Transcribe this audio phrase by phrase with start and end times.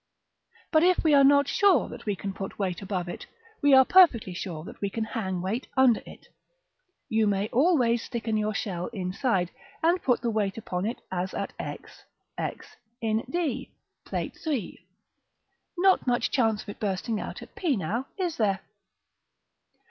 [0.03, 0.67] §VI.
[0.71, 3.27] But if we are not sure that we can put weight above it,
[3.61, 6.25] we are perfectly sure that we can hang weight under it.
[7.07, 9.51] You may always thicken your shell inside,
[9.83, 12.03] and put the weight upon it as at x
[12.35, 14.83] x, in d, Plate III.
[15.77, 18.61] Not much chance of its bursting out at p, now, is there?